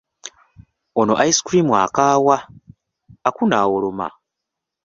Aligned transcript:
Ono 0.99 1.13
ice 1.29 1.41
cream 1.45 1.67
akaawa, 1.83 2.35
Aku 3.27 3.41
n'awoloma. 3.47 4.07